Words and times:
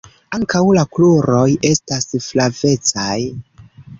Ankaŭ 0.35 0.61
la 0.77 0.85
kruroj 0.95 1.43
estas 1.73 2.09
flavecaj. 2.29 3.21